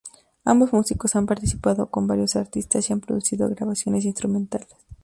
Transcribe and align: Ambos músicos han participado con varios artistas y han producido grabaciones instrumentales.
Ambos 0.45 0.73
músicos 0.73 1.15
han 1.15 1.27
participado 1.27 1.91
con 1.91 2.07
varios 2.07 2.35
artistas 2.35 2.89
y 2.89 2.93
han 2.93 3.01
producido 3.01 3.47
grabaciones 3.51 4.03
instrumentales. 4.03 4.69